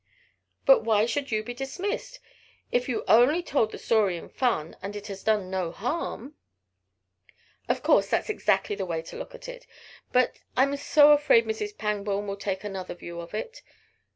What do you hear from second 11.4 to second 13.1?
Mrs. Pangborn will take another